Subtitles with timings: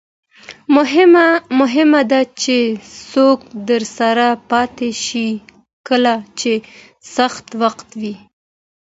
[1.67, 2.57] مهمه ده چې
[3.11, 5.29] څوک درسره پاتې شي
[5.87, 6.53] کله چې
[7.15, 8.15] سخت وخت وي.